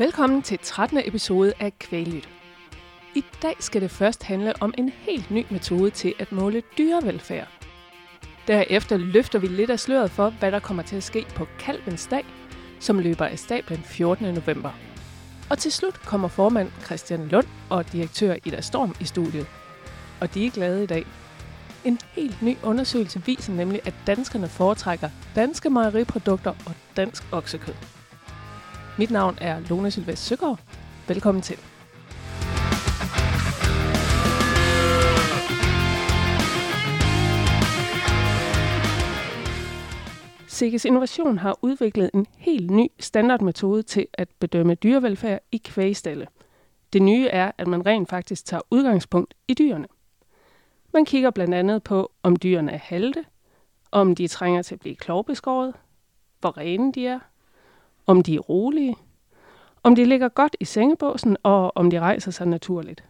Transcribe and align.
Velkommen 0.00 0.42
til 0.42 0.58
13. 0.62 0.98
episode 1.04 1.52
af 1.60 1.78
Kvælyt. 1.78 2.28
I 3.14 3.24
dag 3.42 3.56
skal 3.58 3.82
det 3.82 3.90
først 3.90 4.22
handle 4.22 4.52
om 4.60 4.74
en 4.78 4.88
helt 4.88 5.30
ny 5.30 5.46
metode 5.50 5.90
til 5.90 6.14
at 6.18 6.32
måle 6.32 6.62
dyrevelfærd. 6.78 7.48
Derefter 8.46 8.96
løfter 8.96 9.38
vi 9.38 9.46
lidt 9.46 9.70
af 9.70 9.80
sløret 9.80 10.10
for, 10.10 10.30
hvad 10.30 10.52
der 10.52 10.58
kommer 10.58 10.82
til 10.82 10.96
at 10.96 11.02
ske 11.02 11.26
på 11.34 11.46
Kalvens 11.58 12.06
dag, 12.06 12.24
som 12.78 12.98
løber 12.98 13.24
af 13.24 13.38
stablen 13.38 13.78
14. 13.78 14.34
november. 14.34 14.70
Og 15.50 15.58
til 15.58 15.72
slut 15.72 16.00
kommer 16.00 16.28
formand 16.28 16.70
Christian 16.84 17.28
Lund 17.28 17.46
og 17.70 17.92
direktør 17.92 18.36
Ida 18.44 18.60
Storm 18.60 18.94
i 19.00 19.04
studiet. 19.04 19.46
Og 20.20 20.34
de 20.34 20.46
er 20.46 20.50
glade 20.50 20.82
i 20.82 20.86
dag. 20.86 21.06
En 21.84 21.98
helt 22.12 22.42
ny 22.42 22.56
undersøgelse 22.62 23.22
viser 23.26 23.52
nemlig, 23.52 23.80
at 23.84 23.94
danskerne 24.06 24.48
foretrækker 24.48 25.10
danske 25.36 25.70
mejeriprodukter 25.70 26.50
og 26.50 26.74
dansk 26.96 27.22
oksekød. 27.32 27.99
Mit 29.00 29.10
navn 29.10 29.38
er 29.40 29.60
Lone 29.60 29.90
Silvest 29.90 30.26
Søgaard. 30.26 30.60
Velkommen 31.08 31.42
til. 31.42 31.56
Sikkes 40.48 40.84
Innovation 40.84 41.38
har 41.38 41.58
udviklet 41.62 42.10
en 42.14 42.26
helt 42.38 42.70
ny 42.70 42.86
standardmetode 42.98 43.82
til 43.82 44.06
at 44.12 44.28
bedømme 44.38 44.74
dyrevelfærd 44.74 45.40
i 45.52 45.56
kvægstalle. 45.56 46.26
Det 46.92 47.02
nye 47.02 47.28
er, 47.28 47.52
at 47.58 47.66
man 47.66 47.86
rent 47.86 48.08
faktisk 48.08 48.44
tager 48.44 48.62
udgangspunkt 48.70 49.34
i 49.48 49.54
dyrene. 49.54 49.86
Man 50.92 51.04
kigger 51.04 51.30
blandt 51.30 51.54
andet 51.54 51.82
på, 51.82 52.12
om 52.22 52.36
dyrene 52.36 52.72
er 52.72 52.78
halte, 52.82 53.24
om 53.90 54.14
de 54.14 54.28
trænger 54.28 54.62
til 54.62 54.74
at 54.74 54.80
blive 54.80 54.96
klovbeskåret, 54.96 55.74
hvor 56.40 56.58
rene 56.58 56.92
de 56.92 57.06
er, 57.06 57.18
om 58.10 58.22
de 58.22 58.34
er 58.34 58.38
rolige, 58.38 58.96
om 59.82 59.94
de 59.94 60.04
ligger 60.04 60.28
godt 60.28 60.56
i 60.60 60.64
sengebåsen 60.64 61.36
og 61.42 61.76
om 61.76 61.90
de 61.90 62.00
rejser 62.00 62.30
sig 62.30 62.46
naturligt. 62.46 63.04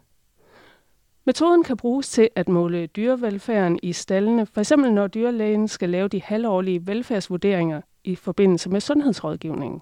Metoden 1.25 1.63
kan 1.63 1.77
bruges 1.77 2.09
til 2.09 2.29
at 2.35 2.49
måle 2.49 2.87
dyrevelfærden 2.87 3.79
i 3.83 3.93
stallene, 3.93 4.45
f.eks. 4.45 4.71
når 4.77 5.07
dyrlægen 5.07 5.67
skal 5.67 5.89
lave 5.89 6.07
de 6.07 6.21
halvårlige 6.21 6.87
velfærdsvurderinger 6.87 7.81
i 8.03 8.15
forbindelse 8.15 8.69
med 8.69 8.81
sundhedsrådgivningen. 8.81 9.81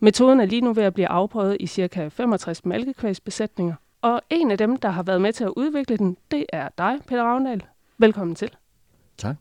Metoden 0.00 0.40
er 0.40 0.44
lige 0.44 0.60
nu 0.60 0.72
ved 0.72 0.82
at 0.82 0.94
blive 0.94 1.08
afprøvet 1.08 1.56
i 1.60 1.66
ca. 1.66 2.08
65 2.08 2.64
malkekvægsbesætninger, 2.64 3.74
og 4.02 4.22
en 4.30 4.50
af 4.50 4.58
dem, 4.58 4.76
der 4.76 4.88
har 4.88 5.02
været 5.02 5.20
med 5.20 5.32
til 5.32 5.44
at 5.44 5.52
udvikle 5.56 5.96
den, 5.96 6.16
det 6.30 6.46
er 6.52 6.68
dig, 6.78 6.98
Peter 7.06 7.22
Ravndal. 7.22 7.64
Velkommen 7.98 8.34
til. 8.34 8.56
Tak. 9.16 9.36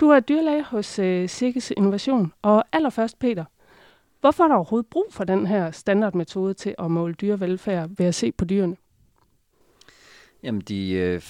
Du 0.00 0.08
er 0.08 0.20
dyrlæge 0.20 0.64
hos 0.64 0.98
uh, 0.98 1.28
Sikkes 1.28 1.72
Innovation, 1.76 2.32
og 2.42 2.64
allerførst, 2.72 3.18
Peter, 3.18 3.44
hvorfor 4.20 4.44
er 4.44 4.48
der 4.48 4.54
overhovedet 4.54 4.90
brug 4.90 5.06
for 5.10 5.24
den 5.24 5.46
her 5.46 5.70
standardmetode 5.70 6.54
til 6.54 6.74
at 6.78 6.90
måle 6.90 7.14
dyrevelfærd 7.14 7.90
ved 7.96 8.06
at 8.06 8.14
se 8.14 8.32
på 8.32 8.44
dyrene? 8.44 8.76
Jamen, 10.42 10.60
de 10.60 10.90
øh, 10.90 11.20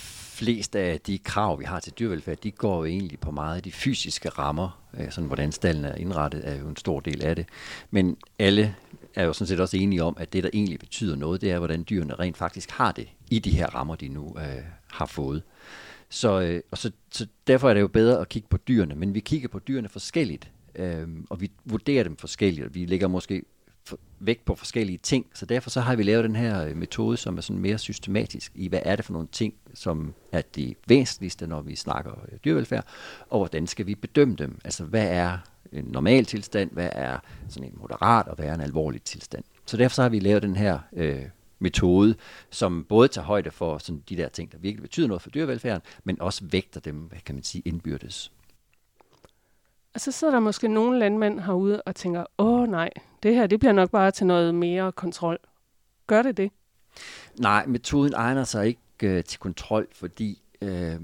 fleste 0.41 0.79
af 0.79 1.01
de 1.01 1.19
krav, 1.19 1.59
vi 1.59 1.65
har 1.65 1.81
til 1.81 1.93
dyrevelfærd, 1.99 2.37
de 2.37 2.51
går 2.51 2.77
jo 2.77 2.85
egentlig 2.85 3.21
på 3.21 3.31
meget 3.31 3.57
af 3.57 3.63
de 3.63 3.73
fysiske 3.73 4.29
rammer. 4.29 4.83
Øh, 4.99 5.11
sådan 5.11 5.27
hvordan 5.27 5.53
stallen 5.53 5.85
er 5.85 5.95
indrettet, 5.95 6.49
er 6.49 6.59
jo 6.59 6.69
en 6.69 6.77
stor 6.77 7.01
del 7.01 7.23
af 7.25 7.37
det. 7.37 7.47
Men 7.91 8.17
alle 8.39 8.77
er 9.15 9.25
jo 9.25 9.33
sådan 9.33 9.47
set 9.47 9.61
også 9.61 9.77
enige 9.77 10.03
om, 10.03 10.17
at 10.19 10.33
det, 10.33 10.45
der 10.45 10.51
egentlig 10.53 10.79
betyder 10.79 11.17
noget, 11.17 11.41
det 11.41 11.51
er, 11.51 11.59
hvordan 11.59 11.85
dyrene 11.91 12.15
rent 12.15 12.37
faktisk 12.37 12.71
har 12.71 12.93
det 12.93 13.09
i 13.31 13.39
de 13.39 13.51
her 13.51 13.67
rammer, 13.67 13.97
de 13.97 14.09
nu 14.09 14.37
øh, 14.39 14.63
har 14.91 15.07
fået. 15.07 15.43
Så, 16.09 16.41
øh, 16.41 16.61
og 16.71 16.79
så, 16.79 16.93
så 17.11 17.27
derfor 17.47 17.71
er 17.71 17.75
det 17.75 17.81
jo 17.81 17.89
bedre 17.89 18.21
at 18.21 18.29
kigge 18.29 18.49
på 18.49 18.57
dyrene, 18.57 18.95
men 18.95 19.15
vi 19.15 19.21
kigger 19.21 19.49
på 19.49 19.59
dyrene 19.59 19.89
forskelligt, 19.89 20.51
øh, 20.81 21.09
og 21.31 21.41
vi 21.41 21.51
vurderer 21.65 22.05
dem 22.05 22.17
forskelligt. 22.17 22.75
Vi 22.75 22.87
lægger 22.87 23.09
måske 23.09 23.43
vægt 24.21 24.45
på 24.45 24.55
forskellige 24.55 24.99
ting, 24.99 25.27
så 25.35 25.47
derfor 25.47 25.71
så 25.71 25.81
har 25.81 25.97
vi 25.97 26.03
lavet 26.03 26.25
den 26.25 26.37
her 26.37 26.65
øh, 26.65 26.77
metode, 26.77 27.17
som 27.17 27.37
er 27.37 27.41
sådan 27.41 27.63
mere 27.63 27.79
systematisk 27.79 28.53
i, 28.55 28.69
hvad 28.69 28.81
er 28.83 28.97
det 28.97 29.05
for 29.05 29.13
nogle 29.13 29.29
ting, 29.33 29.55
som 29.75 30.15
er 30.33 30.43
det 30.55 30.77
væsentligste, 30.87 31.47
når 31.47 31.61
vi 31.61 31.77
snakker 31.77 32.13
øh, 32.33 32.39
dyrevelfærd, 32.45 32.87
og 33.31 33.39
hvordan 33.39 33.67
skal 33.67 33.87
vi 33.87 33.95
bedømme 33.95 34.35
dem? 34.35 34.61
Altså, 34.65 34.85
hvad 34.85 35.09
er 35.09 35.39
en 35.73 35.85
normal 35.85 36.25
tilstand, 36.25 36.71
hvad 36.71 36.89
er 36.93 37.19
sådan 37.49 37.69
en 37.69 37.79
moderat, 37.81 38.29
og 38.29 38.37
hvad 38.37 38.47
er 38.47 38.55
en 38.55 38.61
alvorlig 38.61 39.03
tilstand? 39.03 39.45
Så 39.67 39.77
derfor 39.77 39.95
så 39.95 40.03
har 40.03 40.09
vi 40.09 40.19
lavet 40.19 40.43
den 40.43 40.57
her 40.57 40.79
øh, 40.93 41.23
metode, 41.59 42.15
som 42.51 42.87
både 42.89 43.09
tager 43.09 43.25
højde 43.25 43.51
for 43.51 43.79
sådan 43.79 44.03
de 44.09 44.17
der 44.17 44.29
ting, 44.29 44.53
der 44.53 44.59
virkelig 44.59 44.83
betyder 44.83 45.09
noget 45.09 45.23
for 45.23 45.31
dyrevelfærden, 45.31 45.83
men 46.05 46.21
også 46.21 46.45
vægter 46.51 46.81
dem, 46.81 46.97
hvad 46.97 47.19
kan 47.25 47.35
man 47.35 47.45
sige, 47.45 47.63
indbyrdes. 47.65 48.33
Og 49.95 50.01
så 50.01 50.13
sidder 50.13 50.33
der 50.33 50.41
måske 50.41 50.69
nogle 50.69 50.99
landmænd 50.99 51.41
herude 51.41 51.83
og 51.83 51.97
tænker, 51.97 52.25
åh 52.39 52.69
nej, 52.69 52.91
det 53.23 53.35
her 53.35 53.47
det 53.47 53.61
bliver 53.61 53.73
nok 53.73 53.91
bare 53.91 54.11
til 54.11 54.27
noget 54.27 54.55
mere 54.55 54.93
kontrol. 54.93 55.39
Gør 56.07 56.23
det 56.23 56.37
det? 56.37 56.51
Nej, 57.39 57.67
metoden 57.67 58.15
egner 58.15 58.45
sig 58.45 58.67
ikke 58.67 58.81
øh, 59.03 59.25
til 59.25 59.41
kontrol, 59.41 59.89
fordi 59.93 60.43
øh, 60.63 61.01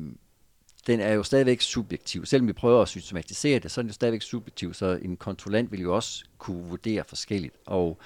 den 0.87 1.01
er 1.01 1.13
jo 1.13 1.23
stadigvæk 1.23 1.61
subjektiv. 1.61 2.27
Selvom 2.27 2.49
vi 2.49 2.53
prøver 2.53 2.83
at 2.83 2.89
systematisere 2.89 3.59
det, 3.59 3.71
så 3.71 3.81
er 3.81 3.83
den 3.83 3.89
jo 3.89 3.95
stadigvæk 3.95 4.23
subjektiv, 4.23 4.75
så 4.75 4.99
en 5.03 5.17
kontrollant 5.17 5.73
vil 5.73 5.81
jo 5.81 5.95
også 5.95 6.25
kunne 6.39 6.65
vurdere 6.69 7.05
forskelligt. 7.05 7.55
Og, 7.67 7.99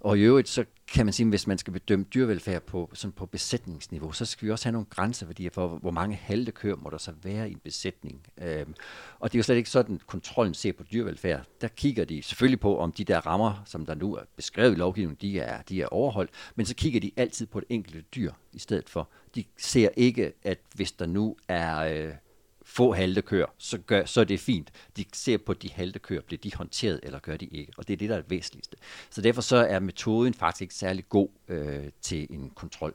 og 0.00 0.18
i 0.18 0.20
øvrigt, 0.20 0.48
så 0.48 0.64
kan 0.94 1.06
man 1.06 1.12
sige, 1.12 1.28
hvis 1.28 1.46
man 1.46 1.58
skal 1.58 1.72
bedømme 1.72 2.04
dyrevelfærd 2.14 2.62
på, 2.62 2.90
sådan 2.92 3.12
på 3.12 3.26
besætningsniveau, 3.26 4.12
så 4.12 4.24
skal 4.24 4.46
vi 4.46 4.52
også 4.52 4.64
have 4.64 4.72
nogle 4.72 4.86
grænseværdier 4.90 5.50
for, 5.50 5.68
hvor 5.68 5.90
mange 5.90 6.16
halte 6.16 6.52
køer 6.52 6.76
må 6.76 6.90
der 6.90 6.98
så 6.98 7.12
være 7.22 7.48
i 7.48 7.52
en 7.52 7.60
besætning. 7.64 8.26
Øhm, 8.42 8.74
og 9.18 9.32
det 9.32 9.36
er 9.36 9.38
jo 9.38 9.42
slet 9.42 9.56
ikke 9.56 9.70
sådan, 9.70 10.00
kontrollen 10.06 10.54
ser 10.54 10.72
på 10.72 10.82
dyrevelfærd. 10.92 11.44
Der 11.60 11.68
kigger 11.68 12.04
de 12.04 12.22
selvfølgelig 12.22 12.60
på, 12.60 12.78
om 12.78 12.92
de 12.92 13.04
der 13.04 13.26
rammer, 13.26 13.62
som 13.66 13.86
der 13.86 13.94
nu 13.94 14.14
er 14.14 14.22
beskrevet 14.36 14.72
i 14.72 14.78
lovgivningen, 14.78 15.18
de 15.20 15.40
er, 15.40 15.62
de 15.62 15.82
er 15.82 15.86
overholdt, 15.86 16.30
men 16.54 16.66
så 16.66 16.74
kigger 16.74 17.00
de 17.00 17.10
altid 17.16 17.46
på 17.46 17.60
det 17.60 17.66
enkelte 17.70 18.00
dyr 18.00 18.32
i 18.52 18.58
stedet 18.58 18.88
for. 18.88 19.08
De 19.34 19.44
ser 19.58 19.88
ikke, 19.96 20.32
at 20.42 20.58
hvis 20.74 20.92
der 20.92 21.06
nu 21.06 21.36
er... 21.48 21.78
Øh, 21.78 22.12
få 22.64 22.92
halte 22.92 23.22
køer, 23.22 23.46
så, 23.58 23.78
gør, 23.78 24.04
så 24.04 24.20
er 24.20 24.24
det 24.24 24.40
fint. 24.40 24.70
De 24.96 25.04
ser 25.12 25.38
på 25.38 25.54
de 25.54 25.70
halte 25.72 25.98
køer, 25.98 26.20
bliver 26.26 26.40
de 26.40 26.54
håndteret, 26.54 27.00
eller 27.02 27.18
gør 27.18 27.36
de 27.36 27.46
ikke? 27.46 27.72
Og 27.76 27.88
det 27.88 27.92
er 27.92 27.96
det, 27.96 28.08
der 28.08 28.16
er 28.16 28.20
det 28.20 28.30
væsentligste. 28.30 28.76
Så 29.10 29.20
derfor 29.20 29.42
så 29.42 29.56
er 29.56 29.78
metoden 29.78 30.34
faktisk 30.34 30.62
ikke 30.62 30.74
særlig 30.74 31.08
god 31.08 31.28
øh, 31.48 31.84
til 32.00 32.26
en 32.30 32.50
kontrol. 32.54 32.94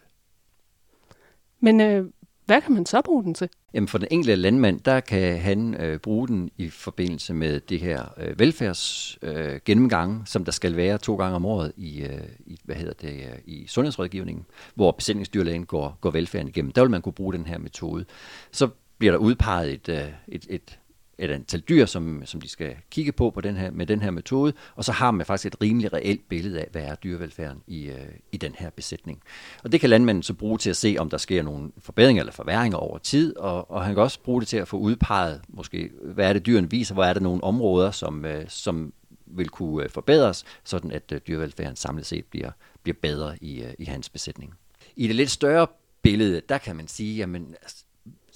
Men 1.59 1.81
øh, 1.81 2.05
hvad 2.49 2.61
kan 2.61 2.73
man 2.73 2.85
så 2.85 3.01
bruge 3.01 3.23
den 3.23 3.33
til? 3.33 3.49
Jamen 3.73 3.87
for 3.87 3.97
den 3.97 4.07
enkelte 4.11 4.35
landmand, 4.35 4.79
der 4.79 4.99
kan 4.99 5.39
han 5.39 5.73
øh, 5.73 5.99
bruge 5.99 6.27
den 6.27 6.51
i 6.57 6.69
forbindelse 6.69 7.33
med 7.33 7.59
det 7.59 7.79
her 7.79 8.13
øh, 8.17 8.39
velfærdsgennemgang, 8.39 10.19
øh, 10.19 10.27
som 10.27 10.45
der 10.45 10.51
skal 10.51 10.75
være 10.75 10.97
to 10.97 11.15
gange 11.15 11.35
om 11.35 11.45
året 11.45 11.71
i, 11.77 12.01
øh, 12.01 12.21
i 12.45 12.59
hvad 12.63 12.75
hedder 12.75 12.93
det, 12.93 13.13
øh, 13.13 13.39
i 13.45 13.67
sundhedsrådgivningen, 13.67 14.45
hvor 14.75 14.91
besætningsdyrlægen 14.91 15.65
går, 15.65 15.97
går 16.01 16.11
velfærden 16.11 16.47
igennem. 16.47 16.71
Der 16.71 16.81
vil 16.81 16.91
man 16.91 17.01
kunne 17.01 17.13
bruge 17.13 17.33
den 17.33 17.45
her 17.45 17.57
metode. 17.57 18.05
Så 18.51 18.69
bliver 18.99 19.11
der 19.11 19.19
udpeget 19.19 19.73
et, 19.73 19.89
øh, 19.89 20.07
et, 20.27 20.45
et, 20.49 20.79
et 21.17 21.31
antal 21.31 21.59
dyr, 21.59 21.85
som, 21.85 22.21
som 22.25 22.41
de 22.41 22.49
skal 22.49 22.75
kigge 22.91 23.11
på, 23.11 23.29
på 23.29 23.41
den 23.41 23.57
her, 23.57 23.71
med 23.71 23.85
den 23.85 24.01
her 24.01 24.11
metode, 24.11 24.53
og 24.75 24.85
så 24.85 24.91
har 24.91 25.11
man 25.11 25.25
faktisk 25.25 25.45
et 25.45 25.61
rimelig 25.61 25.93
reelt 25.93 26.29
billede 26.29 26.59
af, 26.59 26.67
hvad 26.71 26.81
er 26.81 26.95
dyrevelfærden 26.95 27.61
i, 27.67 27.85
øh, 27.85 28.07
i 28.31 28.37
den 28.37 28.55
her 28.57 28.69
besætning. 28.69 29.21
Og 29.63 29.71
det 29.71 29.79
kan 29.79 29.89
landmanden 29.89 30.23
så 30.23 30.33
bruge 30.33 30.57
til 30.57 30.69
at 30.69 30.75
se, 30.75 30.95
om 30.99 31.09
der 31.09 31.17
sker 31.17 31.43
nogle 31.43 31.71
forbedringer 31.77 32.21
eller 32.21 32.33
forværringer 32.33 32.77
over 32.77 32.97
tid, 32.97 33.37
og, 33.37 33.71
og 33.71 33.85
han 33.85 33.93
kan 33.93 34.03
også 34.03 34.19
bruge 34.19 34.41
det 34.41 34.47
til 34.47 34.57
at 34.57 34.67
få 34.67 34.77
udpeget, 34.77 35.41
måske, 35.47 35.91
hvad 36.01 36.29
er 36.29 36.33
det 36.33 36.45
dyrene 36.45 36.69
viser, 36.69 36.93
hvor 36.93 37.03
er 37.03 37.13
der 37.13 37.21
nogle 37.21 37.43
områder, 37.43 37.91
som, 37.91 38.25
øh, 38.25 38.45
som 38.47 38.93
vil 39.25 39.49
kunne 39.49 39.83
øh, 39.83 39.89
forbedres, 39.89 40.45
sådan 40.63 40.91
at 40.91 41.11
øh, 41.11 41.21
dyrevelfærden 41.27 41.75
samlet 41.75 42.05
set 42.05 42.25
bliver, 42.25 42.51
bliver 42.83 42.97
bedre 43.01 43.37
i, 43.41 43.63
i 43.79 43.85
hans 43.85 44.09
besætning. 44.09 44.53
I 44.95 45.07
det 45.07 45.15
lidt 45.15 45.31
større 45.31 45.67
billede, 46.01 46.41
der 46.49 46.57
kan 46.57 46.75
man 46.75 46.87
sige, 46.87 47.17
jamen, 47.17 47.55
altså, 47.61 47.83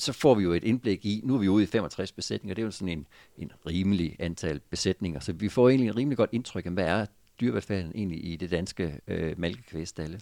så 0.03 0.13
får 0.13 0.35
vi 0.35 0.43
jo 0.43 0.53
et 0.53 0.63
indblik 0.63 1.05
i, 1.05 1.21
nu 1.23 1.35
er 1.35 1.37
vi 1.37 1.47
ude 1.47 1.63
i 1.63 1.67
65 1.67 2.11
besætninger, 2.11 2.55
det 2.55 2.61
er 2.61 2.65
jo 2.65 2.71
sådan 2.71 2.97
en, 2.97 3.07
en 3.37 3.51
rimelig 3.67 4.15
antal 4.19 4.59
besætninger, 4.69 5.19
så 5.19 5.33
vi 5.33 5.49
får 5.49 5.69
egentlig 5.69 5.87
en 5.87 5.95
rimelig 5.95 6.17
godt 6.17 6.29
indtryk 6.33 6.65
af, 6.65 6.71
hvad 6.71 6.85
er 6.85 7.05
dyrevelfærden 7.41 7.91
egentlig 7.95 8.25
i 8.25 8.35
det 8.35 8.51
danske 8.51 8.99
øh, 9.07 9.39
malkekvægstalle. 9.39 10.19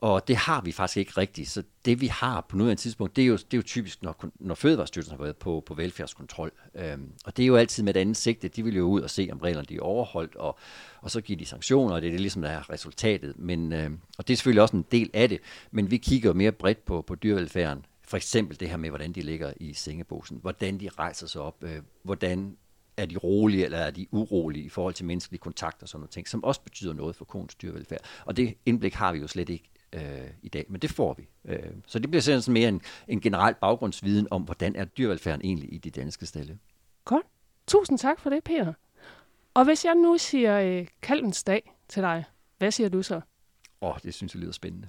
Og 0.00 0.28
det 0.28 0.36
har 0.36 0.60
vi 0.60 0.72
faktisk 0.72 0.96
ikke 0.96 1.12
rigtigt. 1.16 1.48
Så 1.50 1.62
det 1.84 2.00
vi 2.00 2.06
har 2.06 2.40
på 2.48 2.56
nuværende 2.56 2.82
tidspunkt, 2.82 3.16
det 3.16 3.22
er 3.22 3.26
jo, 3.26 3.36
det 3.36 3.54
er 3.54 3.58
jo 3.58 3.62
typisk, 3.62 4.02
når, 4.02 4.24
når 4.38 4.54
Fødevarestyrelsen 4.54 5.16
har 5.16 5.22
været 5.22 5.36
på, 5.36 5.62
på 5.66 5.74
velfærdskontrol. 5.74 6.52
Øhm, 6.74 7.12
og 7.24 7.36
det 7.36 7.42
er 7.42 7.46
jo 7.46 7.56
altid 7.56 7.82
med 7.82 7.96
et 7.96 8.00
andet 8.00 8.16
sigte. 8.16 8.48
De 8.48 8.64
vil 8.64 8.76
jo 8.76 8.84
ud 8.84 9.00
og 9.00 9.10
se, 9.10 9.28
om 9.32 9.38
reglerne 9.38 9.66
de 9.68 9.76
er 9.76 9.80
overholdt, 9.80 10.36
og, 10.36 10.58
og 11.00 11.10
så 11.10 11.20
give 11.20 11.38
de 11.38 11.46
sanktioner, 11.46 11.94
og 11.94 12.02
det 12.02 12.08
er 12.08 12.12
det 12.12 12.20
ligesom, 12.20 12.42
der 12.42 12.48
er 12.48 12.70
resultatet. 12.70 13.38
Men, 13.38 13.72
øhm, 13.72 13.98
og 14.18 14.28
det 14.28 14.34
er 14.34 14.36
selvfølgelig 14.36 14.62
også 14.62 14.76
en 14.76 14.84
del 14.92 15.10
af 15.14 15.28
det. 15.28 15.40
Men 15.70 15.90
vi 15.90 15.96
kigger 15.96 16.32
mere 16.32 16.52
bredt 16.52 16.84
på, 16.84 17.02
på 17.02 17.14
dyrevelfærden 17.14 17.84
for 18.10 18.16
eksempel 18.16 18.60
det 18.60 18.70
her 18.70 18.76
med, 18.76 18.88
hvordan 18.88 19.12
de 19.12 19.20
ligger 19.20 19.52
i 19.56 19.72
sengebosen, 19.72 20.38
hvordan 20.42 20.80
de 20.80 20.88
rejser 20.88 21.26
sig 21.26 21.40
op, 21.40 21.64
øh, 21.64 21.82
hvordan 22.02 22.56
er 22.96 23.06
de 23.06 23.16
rolige 23.16 23.64
eller 23.64 23.78
er 23.78 23.90
de 23.90 24.06
urolige 24.10 24.64
i 24.64 24.68
forhold 24.68 24.94
til 24.94 25.06
menneskelige 25.06 25.40
kontakter 25.40 25.82
og 25.84 25.88
sådan 25.88 26.00
noget 26.00 26.10
ting, 26.10 26.28
som 26.28 26.44
også 26.44 26.60
betyder 26.60 26.92
noget 26.92 27.16
for 27.16 27.24
konens 27.24 27.54
dyrevelfærd. 27.54 28.00
Og 28.24 28.36
det 28.36 28.54
indblik 28.66 28.94
har 28.94 29.12
vi 29.12 29.18
jo 29.18 29.26
slet 29.26 29.48
ikke 29.48 29.70
øh, 29.92 30.30
i 30.42 30.48
dag, 30.48 30.66
men 30.68 30.80
det 30.80 30.90
får 30.90 31.14
vi. 31.14 31.28
Øh, 31.44 31.72
så 31.86 31.98
det 31.98 32.10
bliver 32.10 32.22
sådan 32.22 32.52
mere 32.52 32.68
en, 32.68 32.80
en 33.08 33.20
generel 33.20 33.54
baggrundsviden 33.54 34.28
om, 34.30 34.42
hvordan 34.42 34.76
er 34.76 34.84
dyrevelfærden 34.84 35.40
egentlig 35.44 35.72
i 35.72 35.78
de 35.78 35.90
danske 35.90 36.26
stalle. 36.26 36.58
Godt. 37.04 37.26
Tusind 37.66 37.98
tak 37.98 38.20
for 38.20 38.30
det, 38.30 38.44
Peter. 38.44 38.72
Og 39.54 39.64
hvis 39.64 39.84
jeg 39.84 39.94
nu 39.94 40.18
siger 40.18 40.60
øh, 40.60 40.86
kalvens 41.02 41.44
dag 41.44 41.74
til 41.88 42.02
dig. 42.02 42.24
Hvad 42.58 42.70
siger 42.70 42.88
du 42.88 43.02
så? 43.02 43.14
Åh, 43.14 43.20
oh, 43.90 43.96
det 44.02 44.14
synes 44.14 44.34
jeg 44.34 44.40
lyder 44.40 44.52
spændende. 44.52 44.88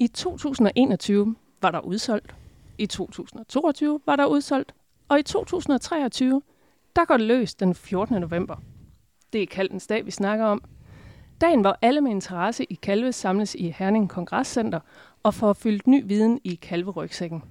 I 0.00 0.06
2021 0.06 1.36
var 1.62 1.70
der 1.70 1.80
udsolgt. 1.80 2.34
I 2.78 2.86
2022 2.86 4.00
var 4.06 4.16
der 4.16 4.26
udsolgt. 4.26 4.74
Og 5.08 5.18
i 5.18 5.22
2023, 5.22 6.42
der 6.96 7.04
går 7.04 7.16
det 7.16 7.26
løs 7.26 7.54
den 7.54 7.74
14. 7.74 8.20
november. 8.20 8.56
Det 9.32 9.42
er 9.42 9.46
Kaldens 9.46 9.86
dag, 9.86 10.06
vi 10.06 10.10
snakker 10.10 10.44
om. 10.44 10.62
Dagen, 11.40 11.60
hvor 11.60 11.78
alle 11.82 12.00
med 12.00 12.10
interesse 12.10 12.64
i 12.64 12.74
kalve 12.74 13.12
samles 13.12 13.54
i 13.54 13.74
Herning 13.78 14.10
Kongresscenter 14.10 14.80
og 15.22 15.34
får 15.34 15.52
fyldt 15.52 15.86
ny 15.86 16.02
viden 16.06 16.40
i 16.44 16.54
kalverygsækken. 16.54 17.42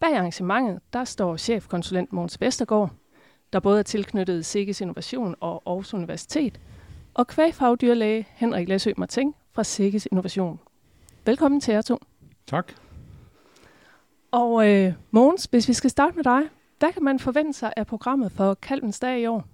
Bag 0.00 0.16
arrangementet, 0.16 0.80
der 0.92 1.04
står 1.04 1.36
chefkonsulent 1.36 2.12
Måns 2.12 2.40
Vestergaard, 2.40 2.90
der 3.52 3.60
både 3.60 3.78
er 3.78 3.82
tilknyttet 3.82 4.46
Sikkes 4.46 4.80
Innovation 4.80 5.34
og 5.40 5.62
Aarhus 5.66 5.94
Universitet, 5.94 6.60
og 7.14 7.26
kvægfagdyrlæge 7.26 8.26
Henrik 8.30 8.68
Læsø 8.68 8.92
Marting 8.96 9.36
fra 9.52 9.64
Sikkes 9.64 10.08
Innovation. 10.12 10.60
Velkommen 11.26 11.60
til 11.60 11.74
jer 11.74 11.82
to. 11.82 11.98
Tak. 12.46 12.72
Og 14.30 14.68
øh, 14.68 14.92
Mogens, 15.10 15.44
hvis 15.44 15.68
vi 15.68 15.72
skal 15.72 15.90
starte 15.90 16.16
med 16.16 16.24
dig, 16.24 16.40
hvad 16.78 16.92
kan 16.92 17.04
man 17.04 17.18
forvente 17.18 17.52
sig 17.52 17.72
af 17.76 17.86
programmet 17.86 18.32
for 18.32 18.54
Kalvens 18.54 19.00
Dag 19.00 19.20
i 19.20 19.26
år? 19.26 19.46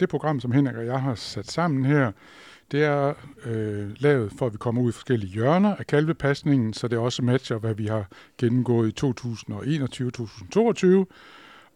Det 0.00 0.08
program, 0.08 0.40
som 0.40 0.52
Henrik 0.52 0.76
og 0.76 0.86
jeg 0.86 1.02
har 1.02 1.14
sat 1.14 1.50
sammen 1.50 1.84
her, 1.84 2.12
det 2.72 2.84
er 2.84 3.14
øh, 3.44 3.90
lavet 3.98 4.32
for, 4.38 4.46
at 4.46 4.52
vi 4.52 4.58
kommer 4.58 4.82
ud 4.82 4.88
i 4.88 4.92
forskellige 4.92 5.32
hjørner 5.32 5.76
af 5.76 5.86
kalvepasningen, 5.86 6.72
så 6.72 6.88
det 6.88 6.98
også 6.98 7.22
matcher, 7.22 7.58
hvad 7.58 7.74
vi 7.74 7.86
har 7.86 8.08
gennemgået 8.38 9.02
i 9.02 9.06
2021-2022. 9.06 11.04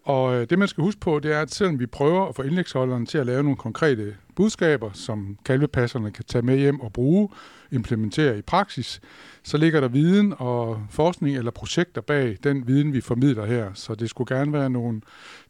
Og 0.05 0.35
øh, 0.35 0.51
det, 0.51 0.59
man 0.59 0.69
skal 0.69 0.85
huske 0.85 1.01
på, 1.01 1.19
det 1.19 1.33
er, 1.33 1.41
at 1.41 1.55
selvom 1.55 1.81
vi 1.81 1.87
prøver 1.87 2.27
at 2.27 2.35
få 2.35 2.43
indlægsholderen 2.43 3.07
til 3.07 3.19
at 3.19 3.27
lave 3.27 3.43
nogle 3.43 3.57
konkrete 3.57 4.17
budskaber, 4.37 4.91
som 4.93 5.39
kalvepasserne 5.45 6.11
kan 6.11 6.25
tage 6.25 6.43
med 6.43 6.59
hjem 6.59 6.81
og 6.81 6.93
bruge, 6.93 7.29
implementere 7.73 8.39
i 8.39 8.43
praksis, 8.43 9.01
så 9.43 9.57
ligger 9.57 9.81
der 9.81 9.89
viden 9.89 10.35
og 10.39 10.83
forskning 10.91 11.37
eller 11.37 11.51
projekter 11.51 12.01
bag 12.01 12.37
den 12.45 12.67
viden, 12.67 12.93
vi 12.93 13.01
formidler 13.01 13.47
her. 13.47 13.71
Så 13.75 13.95
det 13.95 14.11
skulle 14.11 14.37
gerne 14.37 14.53
være 14.53 14.71
nogle 14.71 15.01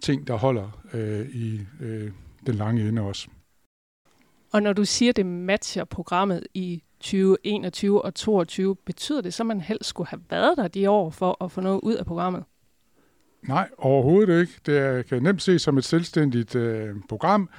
ting, 0.01 0.27
der 0.27 0.35
holder 0.35 0.81
øh, 0.93 1.27
i 1.29 1.61
øh, 1.81 2.11
den 2.47 2.55
lange 2.55 2.89
ende 2.89 3.03
også. 3.03 3.29
Og 4.53 4.63
når 4.63 4.73
du 4.73 4.85
siger, 4.85 5.13
det 5.13 5.27
matcher 5.27 5.85
programmet 5.85 6.47
i 6.55 6.83
2021 7.01 8.05
og 8.05 8.15
2022, 8.15 8.77
betyder 8.77 9.21
det 9.21 9.35
så, 9.35 9.43
at 9.43 9.47
man 9.47 9.61
helst 9.61 9.89
skulle 9.89 10.09
have 10.09 10.23
været 10.31 10.57
der 10.57 10.69
de 10.69 10.91
år 10.91 11.11
for 11.11 11.45
at 11.45 11.53
få 11.53 11.61
noget 11.61 11.81
ud 11.83 11.95
af 11.95 12.07
programmet? 12.07 12.45
Nej, 13.49 13.69
overhovedet 13.79 14.41
ikke. 14.41 14.53
Det 14.67 15.07
kan 15.07 15.23
nemt 15.23 15.43
ses 15.43 15.63
som 15.63 15.79
et 15.79 15.85
selvstændigt 15.85 16.55
øh, 16.55 16.97
program. 17.09 17.51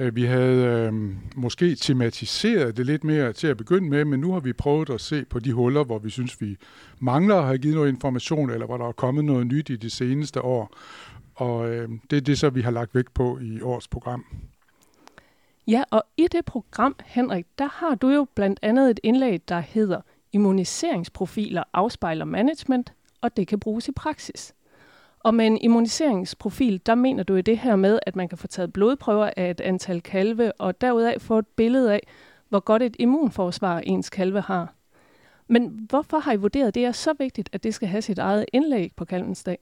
Øh, 0.00 0.16
vi 0.16 0.24
havde 0.24 0.64
øh, 0.64 0.92
måske 1.36 1.74
tematiseret 1.74 2.76
det 2.76 2.86
lidt 2.86 3.04
mere 3.04 3.32
til 3.32 3.46
at 3.46 3.56
begynde 3.56 3.88
med, 3.88 4.04
men 4.04 4.20
nu 4.20 4.32
har 4.32 4.40
vi 4.40 4.52
prøvet 4.52 4.90
at 4.90 5.00
se 5.00 5.24
på 5.24 5.38
de 5.38 5.52
huller, 5.52 5.84
hvor 5.84 5.98
vi 5.98 6.10
synes, 6.10 6.40
vi 6.40 6.56
mangler 7.00 7.36
at 7.36 7.46
have 7.46 7.58
givet 7.58 7.74
noget 7.74 7.88
information, 7.88 8.50
eller 8.50 8.66
hvor 8.66 8.76
der 8.76 8.88
er 8.88 8.92
kommet 8.92 9.24
noget 9.24 9.46
nyt 9.46 9.70
i 9.70 9.76
de 9.76 9.90
seneste 9.90 10.42
år. 10.42 10.76
Og 11.34 11.70
øh, 11.70 11.88
det 12.10 12.16
er 12.16 12.20
det 12.20 12.38
så, 12.38 12.50
vi 12.50 12.60
har 12.60 12.70
lagt 12.70 12.94
vægt 12.94 13.14
på 13.14 13.38
i 13.42 13.60
årets 13.60 13.88
program. 13.88 14.24
Ja, 15.68 15.82
og 15.90 16.02
i 16.16 16.26
det 16.32 16.44
program, 16.44 16.96
Henrik, 17.04 17.46
der 17.58 17.68
har 17.72 17.94
du 17.94 18.08
jo 18.08 18.26
blandt 18.34 18.58
andet 18.62 18.90
et 18.90 19.00
indlæg, 19.02 19.40
der 19.48 19.60
hedder 19.60 20.00
Immuniseringsprofiler 20.32 21.62
afspejler 21.72 22.24
management, 22.24 22.92
og 23.20 23.36
det 23.36 23.48
kan 23.48 23.60
bruges 23.60 23.88
i 23.88 23.92
praksis. 23.92 24.54
Og 25.26 25.34
med 25.34 25.46
en 25.46 25.58
immuniseringsprofil, 25.58 26.80
der 26.86 26.94
mener 26.94 27.22
du 27.22 27.34
i 27.36 27.42
det 27.42 27.58
her 27.58 27.76
med, 27.76 27.98
at 28.02 28.16
man 28.16 28.28
kan 28.28 28.38
få 28.38 28.46
taget 28.46 28.72
blodprøver 28.72 29.30
af 29.36 29.50
et 29.50 29.60
antal 29.60 30.02
kalve, 30.02 30.52
og 30.52 30.80
derudaf 30.80 31.20
få 31.20 31.38
et 31.38 31.46
billede 31.46 31.94
af, 31.94 32.00
hvor 32.48 32.60
godt 32.60 32.82
et 32.82 32.96
immunforsvar 32.98 33.78
ens 33.78 34.10
kalve 34.10 34.40
har. 34.40 34.74
Men 35.48 35.86
hvorfor 35.88 36.18
har 36.18 36.32
I 36.32 36.36
vurderet, 36.36 36.68
at 36.68 36.74
det 36.74 36.84
er 36.84 36.92
så 36.92 37.14
vigtigt, 37.18 37.48
at 37.52 37.64
det 37.64 37.74
skal 37.74 37.88
have 37.88 38.02
sit 38.02 38.18
eget 38.18 38.44
indlæg 38.52 38.92
på 38.96 39.04
kalvens 39.04 39.42
dag? 39.44 39.58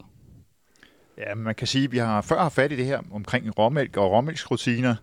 Ja, 1.19 1.35
man 1.35 1.55
kan 1.55 1.67
sige, 1.67 1.85
at 1.85 1.93
vi 1.93 1.99
har 1.99 2.21
før 2.21 2.39
haft 2.39 2.55
fat 2.55 2.73
i 2.73 2.77
det 2.77 2.87
her 2.87 3.01
omkring 3.13 3.59
råmælk 3.59 3.97
og 3.97 4.11
råmælksrutiner, 4.11 4.95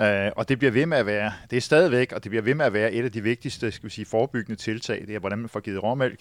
Uh, 0.00 0.30
og 0.36 0.48
det 0.48 0.58
bliver 0.58 0.70
ved 0.70 0.86
med 0.86 0.98
at 0.98 1.06
være, 1.06 1.32
det 1.50 1.56
er 1.56 1.60
stadigvæk, 1.60 2.12
og 2.12 2.24
det 2.24 2.30
bliver 2.30 2.42
ved 2.42 2.54
med 2.54 2.64
at 2.64 2.72
være 2.72 2.92
et 2.92 3.04
af 3.04 3.12
de 3.12 3.22
vigtigste 3.22 3.70
skal 3.70 3.86
vi 3.86 3.90
sige, 3.90 4.04
forebyggende 4.04 4.60
tiltag, 4.60 5.04
det 5.06 5.14
er, 5.14 5.18
hvordan 5.18 5.38
man 5.38 5.48
får 5.48 5.60
givet 5.60 5.82
råmælk 5.82 6.20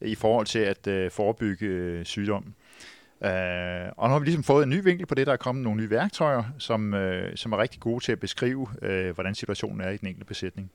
i 0.00 0.14
forhold 0.14 0.46
til 0.46 0.58
at 0.58 0.86
øh, 0.86 1.10
forebygge 1.10 1.66
øh, 1.66 2.00
uh, 2.00 2.04
sygdom. 2.04 2.54
Øh, 3.24 3.92
og 3.96 4.08
nu 4.08 4.12
har 4.12 4.18
vi 4.18 4.24
ligesom 4.24 4.44
fået 4.44 4.62
en 4.62 4.70
ny 4.70 4.82
vinkel 4.84 5.06
på 5.06 5.14
det, 5.14 5.26
der 5.26 5.32
er 5.32 5.36
kommet 5.36 5.64
nogle 5.64 5.80
nye 5.80 5.90
værktøjer, 5.90 6.42
som, 6.58 6.94
øh, 6.94 7.36
som 7.36 7.52
er 7.52 7.58
rigtig 7.58 7.80
gode 7.80 8.04
til 8.04 8.12
at 8.12 8.20
beskrive, 8.20 8.68
øh, 8.82 9.14
hvordan 9.14 9.34
situationen 9.34 9.80
er 9.80 9.90
i 9.90 9.96
den 9.96 10.08
enkelte 10.08 10.26
besætning. 10.26 10.70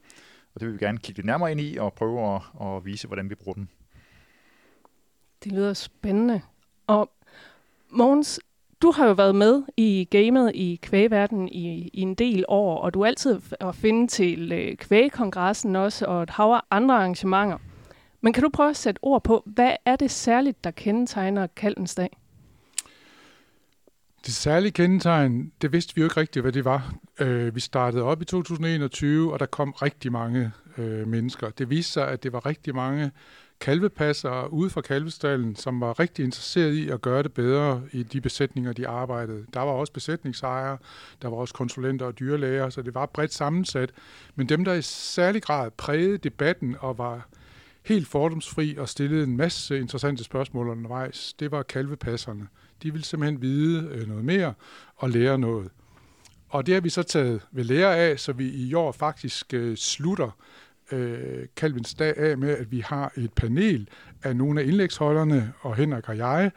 Og 0.56 0.60
det 0.60 0.68
vil 0.68 0.80
vi 0.80 0.86
gerne 0.86 0.98
kigge 0.98 1.18
lidt 1.18 1.26
nærmere 1.26 1.52
ind 1.52 1.62
i 1.62 1.78
og 1.78 1.94
prøve 1.94 2.36
at, 2.36 2.42
at 2.62 2.86
vise, 2.86 3.08
hvordan 3.08 3.30
vi 3.30 3.36
bruger 3.36 3.54
dem. 3.54 3.68
Det 5.44 5.52
lyder 5.52 5.74
spændende. 5.74 6.42
Og 6.88 7.12
Mogens, 7.90 8.40
du 8.82 8.92
har 8.92 9.08
jo 9.08 9.14
været 9.14 9.36
med 9.36 9.64
i 9.78 10.08
gamet 10.12 10.52
i 10.56 10.80
kvægverdenen 10.82 11.48
i, 11.48 11.90
i 11.94 12.02
en 12.02 12.16
del 12.16 12.46
år, 12.48 12.78
og 12.78 12.94
du 12.94 13.02
er 13.02 13.08
altid 13.08 13.42
at 13.60 13.76
finde 13.76 14.08
til 14.08 14.52
øh, 14.52 14.76
kvægkongressen 14.78 15.76
også, 15.76 16.06
og 16.06 16.24
et 16.24 16.30
hav 16.30 16.52
af 16.52 16.62
andre 16.72 16.96
arrangementer. 16.96 17.58
Men 18.22 18.34
kan 18.34 18.44
du 18.44 18.50
prøve 18.50 18.70
at 18.70 18.78
sætte 18.78 19.00
ord 19.02 19.24
på, 19.24 19.44
hvad 19.46 19.72
er 19.86 19.96
det 19.96 20.12
særligt, 20.12 20.64
der 20.64 20.72
kendetegner 20.72 21.48
Kaldens 21.48 21.96
Dag? 21.96 22.18
Det 24.28 24.36
særlige 24.36 24.72
kendetegn, 24.72 25.52
det 25.62 25.72
vidste 25.74 25.96
vi 25.96 26.02
jo 26.02 26.06
ikke 26.06 26.20
rigtigt, 26.20 26.44
hvad 26.44 26.52
det 26.52 26.66
var. 26.66 26.94
Øh, 27.20 27.56
vi 27.56 27.60
startede 27.60 28.04
op 28.04 28.22
i 28.22 28.26
2021, 28.26 29.34
og 29.34 29.40
der 29.40 29.46
kom 29.46 29.72
rigtig 29.72 30.12
mange 30.12 30.52
øh, 30.78 31.08
mennesker. 31.08 31.50
Det 31.50 31.70
viste 31.70 31.92
sig, 31.92 32.08
at 32.08 32.24
det 32.24 32.34
var 32.34 32.46
rigtig 32.46 32.76
mange 32.76 33.12
kalvepassere 33.60 34.54
ude 34.54 34.70
fra 34.70 34.82
kalvestallen, 34.82 35.56
som 35.56 35.82
var 35.82 36.00
rigtig 36.00 36.26
interesseret 36.26 36.74
i 36.74 36.90
at 36.90 37.02
gøre 37.02 37.24
det 37.24 37.34
bedre 37.34 37.82
i 37.92 38.04
de 38.04 38.22
besætninger, 38.22 38.74
de 38.74 38.88
arbejdede. 38.88 39.46
Der 39.54 39.60
var 39.60 39.72
også 39.72 39.94
besætningsejere, 39.94 40.78
der 41.22 41.28
var 41.28 41.38
også 41.38 41.54
konsulenter 41.54 42.06
og 42.06 42.20
dyrlæger, 42.20 42.70
så 42.70 42.82
det 42.82 42.96
var 42.96 43.06
bredt 43.06 43.34
sammensat. 43.34 43.92
Men 44.36 44.50
dem, 44.50 44.66
der 44.66 44.74
i 44.74 44.82
særlig 44.82 45.42
grad 45.42 45.72
prægede 45.72 46.18
debatten 46.18 46.76
og 46.80 46.98
var 46.98 47.28
helt 47.88 48.08
fordomsfri 48.08 48.76
og 48.78 48.90
stillede 48.90 49.24
en 49.24 49.38
masse 49.38 49.80
interessante 49.80 50.24
spørgsmål 50.24 50.68
undervejs, 50.68 51.34
det 51.40 51.52
var 51.52 51.64
kalvepasserne. 51.64 52.48
De 52.84 52.92
ville 52.92 53.06
simpelthen 53.06 53.42
vide 53.42 53.90
øh, 53.92 54.08
noget 54.08 54.26
mere 54.26 54.54
og 54.96 55.10
lære 55.10 55.40
noget. 55.40 55.70
Og 56.50 56.66
det 56.66 56.74
har 56.74 56.82
vi 56.82 56.90
så 56.90 57.04
taget 57.04 57.42
ved 57.52 57.64
lære 57.64 57.98
af, 57.98 58.20
så 58.20 58.34
vi 58.34 58.50
i 58.50 58.74
år 58.74 58.92
faktisk 58.92 59.54
øh, 59.54 59.78
slutter 59.78 60.38
øh, 60.92 61.46
Calvins 61.56 61.94
dag 61.94 62.18
af 62.18 62.38
med, 62.38 62.50
at 62.50 62.72
vi 62.72 62.80
har 62.80 63.12
et 63.18 63.34
panel 63.34 63.90
af 64.24 64.36
nogle 64.36 64.62
af 64.62 64.66
indlægsholderne, 64.66 65.54
og 65.62 65.76
Henrik 65.76 66.10
og 66.10 66.18
jeg, 66.18 66.52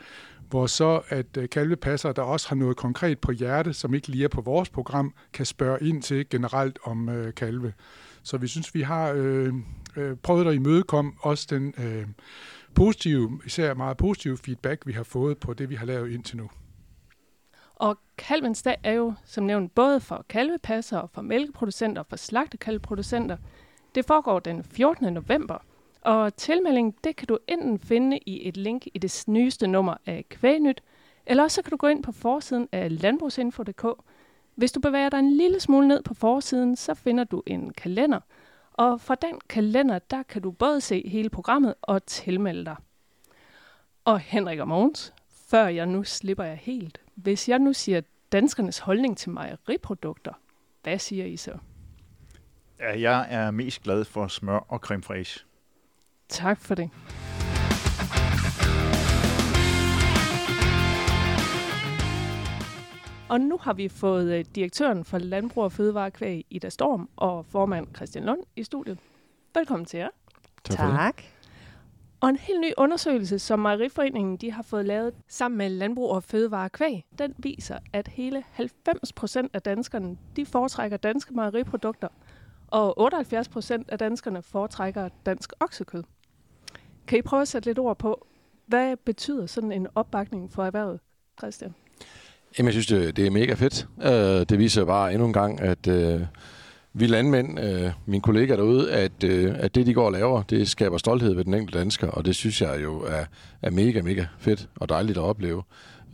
hvor 0.48 0.66
så 0.66 1.02
at 1.08 1.36
øh, 1.38 1.48
kalvepasser, 1.48 2.12
der 2.12 2.22
også 2.22 2.48
har 2.48 2.56
noget 2.56 2.76
konkret 2.76 3.18
på 3.18 3.32
hjerte, 3.32 3.72
som 3.72 3.94
ikke 3.94 4.08
lige 4.08 4.24
er 4.24 4.28
på 4.28 4.40
vores 4.40 4.68
program, 4.68 5.14
kan 5.32 5.46
spørge 5.46 5.88
ind 5.88 6.02
til 6.02 6.28
generelt 6.28 6.78
om 6.84 7.08
øh, 7.08 7.34
kalve. 7.34 7.72
Så 8.22 8.36
vi 8.36 8.46
synes, 8.46 8.74
vi 8.74 8.82
har 8.82 9.12
øh, 9.16 9.54
øh, 9.96 10.16
prøvet 10.16 10.46
at 10.46 10.54
imødekomme 10.54 11.12
også 11.20 11.46
den 11.50 11.74
øh, 11.78 12.06
positive, 12.74 13.40
især 13.46 13.74
meget 13.74 13.96
positive 13.96 14.38
feedback, 14.38 14.86
vi 14.86 14.92
har 14.92 15.02
fået 15.02 15.38
på 15.38 15.54
det, 15.54 15.70
vi 15.70 15.74
har 15.74 15.86
lavet 15.86 16.10
indtil 16.10 16.36
nu. 16.36 16.50
Og 17.74 17.98
kalvens 18.18 18.62
dag 18.62 18.76
er 18.82 18.92
jo, 18.92 19.14
som 19.24 19.44
nævnt, 19.44 19.74
både 19.74 20.00
for 20.00 20.24
kalvepasser 20.28 20.98
og 20.98 21.10
for 21.10 21.22
mælkeproducenter 21.22 22.02
og 22.02 22.06
for 22.06 22.16
slagtekalveproducenter. 22.16 23.36
Det 23.94 24.04
foregår 24.04 24.38
den 24.38 24.64
14. 24.64 25.12
november, 25.12 25.58
og 26.00 26.36
tilmeldingen 26.36 26.94
det 27.04 27.16
kan 27.16 27.26
du 27.28 27.38
enten 27.48 27.78
finde 27.78 28.18
i 28.26 28.48
et 28.48 28.56
link 28.56 28.86
i 28.94 28.98
det 28.98 29.24
nyeste 29.26 29.66
nummer 29.66 29.94
af 30.06 30.24
Kvægnyt, 30.28 30.82
eller 31.26 31.42
også 31.42 31.54
så 31.54 31.62
kan 31.62 31.70
du 31.70 31.76
gå 31.76 31.86
ind 31.86 32.02
på 32.02 32.12
forsiden 32.12 32.68
af 32.72 33.02
landbrugsinfo.dk. 33.02 33.86
Hvis 34.54 34.72
du 34.72 34.80
bevæger 34.80 35.08
dig 35.08 35.18
en 35.18 35.32
lille 35.32 35.60
smule 35.60 35.88
ned 35.88 36.02
på 36.02 36.14
forsiden, 36.14 36.76
så 36.76 36.94
finder 36.94 37.24
du 37.24 37.42
en 37.46 37.72
kalender, 37.72 38.20
og 38.74 39.00
fra 39.00 39.14
den 39.14 39.40
kalender, 39.48 39.98
der 39.98 40.22
kan 40.22 40.42
du 40.42 40.50
både 40.50 40.80
se 40.80 41.08
hele 41.08 41.30
programmet 41.30 41.74
og 41.82 42.06
tilmelde 42.06 42.64
dig. 42.64 42.76
Og 44.04 44.20
Henrik 44.20 44.58
og 44.58 44.68
Mogens, 44.68 45.14
før 45.48 45.66
jeg 45.66 45.86
nu 45.86 46.04
slipper 46.04 46.44
jeg 46.44 46.56
helt. 46.56 47.00
Hvis 47.14 47.48
jeg 47.48 47.58
nu 47.58 47.72
siger 47.72 48.00
danskernes 48.32 48.78
holdning 48.78 49.18
til 49.18 49.30
mejeriprodukter, 49.30 50.32
hvad 50.82 50.98
siger 50.98 51.24
I 51.24 51.36
så? 51.36 51.52
Ja, 52.80 53.00
jeg 53.00 53.26
er 53.30 53.50
mest 53.50 53.82
glad 53.82 54.04
for 54.04 54.28
smør 54.28 54.58
og 54.68 54.78
creme 54.78 55.02
fraiche. 55.02 55.44
Tak 56.28 56.60
for 56.60 56.74
det. 56.74 56.90
Og 63.30 63.40
nu 63.40 63.58
har 63.58 63.72
vi 63.72 63.88
fået 63.88 64.38
øh, 64.38 64.44
direktøren 64.54 65.04
for 65.04 65.18
Landbrug 65.18 65.64
og 65.64 65.72
Fødevarekvæg, 65.72 66.46
Ida 66.50 66.68
Storm, 66.68 67.08
og 67.16 67.46
formand 67.46 67.86
Christian 67.96 68.24
Lund 68.24 68.40
i 68.56 68.64
studiet. 68.64 68.98
Velkommen 69.54 69.86
til 69.86 69.98
jer. 69.98 70.08
Tak. 70.64 70.76
tak. 70.76 71.22
Og 72.20 72.28
en 72.28 72.36
helt 72.36 72.60
ny 72.60 72.72
undersøgelse, 72.78 73.38
som 73.38 73.58
Mejeriforeningen 73.58 74.36
de 74.36 74.52
har 74.52 74.62
fået 74.62 74.86
lavet 74.86 75.14
sammen 75.28 75.58
med 75.58 75.68
Landbrug 75.70 76.10
og 76.10 76.24
Fødevare 76.24 76.70
Kvæg, 76.70 77.04
den 77.18 77.34
viser, 77.38 77.78
at 77.92 78.08
hele 78.08 78.44
90 78.50 79.12
procent 79.12 79.50
af 79.54 79.62
danskerne 79.62 80.16
de 80.36 80.46
foretrækker 80.46 80.96
danske 80.96 81.34
mejeriprodukter, 81.34 82.08
og 82.68 83.00
78 83.00 83.48
procent 83.48 83.90
af 83.90 83.98
danskerne 83.98 84.42
foretrækker 84.42 85.08
dansk 85.26 85.52
oksekød. 85.60 86.02
Kan 87.06 87.18
I 87.18 87.22
prøve 87.22 87.42
at 87.42 87.48
sætte 87.48 87.68
lidt 87.68 87.78
ord 87.78 87.98
på, 87.98 88.26
hvad 88.66 88.96
betyder 88.96 89.46
sådan 89.46 89.72
en 89.72 89.86
opbakning 89.94 90.52
for 90.52 90.64
erhvervet, 90.64 91.00
Christian? 91.38 91.74
Jamen, 92.58 92.66
jeg 92.66 92.72
synes, 92.72 92.86
det, 92.86 93.16
det 93.16 93.26
er 93.26 93.30
mega 93.30 93.54
fedt. 93.54 93.88
Uh, 93.96 94.46
det 94.48 94.58
viser 94.58 94.84
bare 94.84 95.12
endnu 95.12 95.26
en 95.26 95.32
gang, 95.32 95.60
at 95.60 95.86
uh, 95.86 96.22
vi 96.92 97.06
landmænd, 97.06 97.58
uh, 97.58 97.92
mine 98.06 98.22
kollegaer 98.22 98.56
derude, 98.56 98.92
at, 98.92 99.24
uh, 99.24 99.54
at 99.58 99.74
det, 99.74 99.86
de 99.86 99.94
går 99.94 100.06
og 100.06 100.12
laver, 100.12 100.42
det 100.42 100.68
skaber 100.68 100.98
stolthed 100.98 101.34
ved 101.34 101.44
den 101.44 101.54
enkelte 101.54 101.78
dansker, 101.78 102.08
og 102.08 102.24
det 102.24 102.36
synes 102.36 102.62
jeg 102.62 102.82
jo 102.82 103.00
er, 103.00 103.24
er 103.62 103.70
mega, 103.70 104.02
mega 104.02 104.26
fedt 104.38 104.68
og 104.76 104.88
dejligt 104.88 105.18
at 105.18 105.24
opleve. 105.24 105.62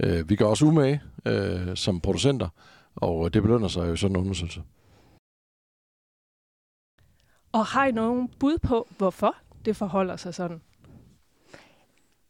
Uh, 0.06 0.30
vi 0.30 0.36
gør 0.36 0.46
os 0.46 0.62
umage 0.62 1.00
uh, 1.28 1.74
som 1.74 2.00
producenter, 2.00 2.48
og 2.96 3.34
det 3.34 3.42
belønner 3.42 3.68
sig 3.68 3.88
jo 3.88 3.96
sådan 3.96 4.16
en 4.16 4.20
undersøgelse. 4.20 4.62
Og 7.52 7.66
har 7.66 7.86
I 7.86 7.92
nogen 7.92 8.28
bud 8.40 8.58
på, 8.58 8.88
hvorfor 8.98 9.36
det 9.64 9.76
forholder 9.76 10.16
sig 10.16 10.34
sådan? 10.34 10.60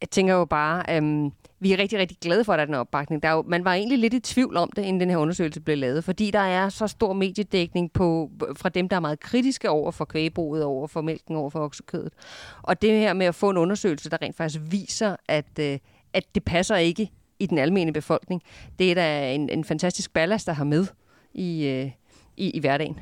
Jeg 0.01 0.09
tænker 0.09 0.33
jo 0.33 0.45
bare, 0.45 0.83
øhm, 0.97 1.31
vi 1.59 1.73
er 1.73 1.77
rigtig, 1.77 1.99
rigtig 1.99 2.17
glade 2.21 2.43
for, 2.43 2.53
at 2.53 2.57
der 2.57 2.61
er 2.61 2.65
den 2.65 2.75
opbakning. 2.75 3.23
Der 3.23 3.29
er 3.29 3.33
jo, 3.33 3.43
man 3.47 3.65
var 3.65 3.73
egentlig 3.73 3.99
lidt 3.99 4.13
i 4.13 4.19
tvivl 4.19 4.57
om 4.57 4.71
det, 4.75 4.81
inden 4.81 4.99
den 4.99 5.09
her 5.09 5.17
undersøgelse 5.17 5.61
blev 5.61 5.77
lavet, 5.77 6.03
fordi 6.03 6.31
der 6.31 6.39
er 6.39 6.69
så 6.69 6.87
stor 6.87 7.13
mediedækning 7.13 7.93
på, 7.93 8.31
fra 8.55 8.69
dem, 8.69 8.89
der 8.89 8.95
er 8.95 8.99
meget 8.99 9.19
kritiske 9.19 9.69
over 9.69 9.91
for 9.91 10.05
kvægebruget, 10.05 10.63
over 10.63 10.87
for 10.87 11.01
mælken, 11.01 11.35
over 11.35 11.49
for 11.49 11.59
oksekødet. 11.59 12.13
Og 12.61 12.81
det 12.81 12.91
her 12.91 13.13
med 13.13 13.25
at 13.25 13.35
få 13.35 13.49
en 13.49 13.57
undersøgelse, 13.57 14.09
der 14.09 14.21
rent 14.21 14.37
faktisk 14.37 14.61
viser, 14.71 15.15
at, 15.27 15.59
øh, 15.59 15.79
at 16.13 16.35
det 16.35 16.43
passer 16.43 16.75
ikke 16.75 17.11
i 17.39 17.45
den 17.45 17.57
almindelige 17.57 17.93
befolkning, 17.93 18.43
det 18.79 18.91
er 18.91 18.95
da 18.95 19.33
en, 19.33 19.49
en 19.49 19.63
fantastisk 19.63 20.13
ballast, 20.13 20.47
der 20.47 20.53
har 20.53 20.63
med 20.63 20.85
i, 21.33 21.67
øh, 21.67 21.91
i, 22.37 22.49
i 22.49 22.59
hverdagen. 22.59 22.99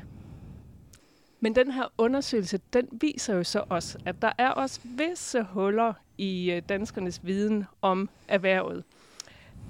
Men 1.40 1.54
den 1.54 1.70
her 1.70 1.84
undersøgelse, 1.98 2.60
den 2.72 2.88
viser 2.92 3.34
jo 3.34 3.44
så 3.44 3.64
også, 3.68 3.98
at 4.06 4.22
der 4.22 4.32
er 4.38 4.50
også 4.50 4.80
visse 4.84 5.42
huller 5.42 5.92
i 6.18 6.50
øh, 6.52 6.62
danskernes 6.68 7.26
viden 7.26 7.64
om 7.82 8.10
erhvervet. 8.28 8.84